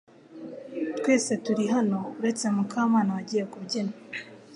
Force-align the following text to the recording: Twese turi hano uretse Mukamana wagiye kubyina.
Twese 0.97 1.31
turi 1.43 1.65
hano 1.73 1.99
uretse 2.19 2.45
Mukamana 2.55 3.09
wagiye 3.17 3.43
kubyina. 3.51 3.93